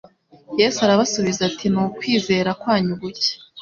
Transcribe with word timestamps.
Yesu 0.59 0.77
arabasubiza 0.85 1.41
ati: 1.49 1.65
"Ni 1.73 1.79
ukwizera 1.83 2.49
kwanyu 2.61 2.93
guke. 3.01 3.29